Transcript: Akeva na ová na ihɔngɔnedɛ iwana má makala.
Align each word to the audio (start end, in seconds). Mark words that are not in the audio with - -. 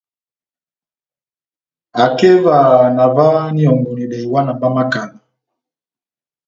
Akeva 2.03 2.57
na 2.95 3.03
ová 3.11 3.27
na 3.53 3.59
ihɔngɔnedɛ 3.65 4.17
iwana 4.25 4.51
má 4.59 4.67
makala. 4.75 5.17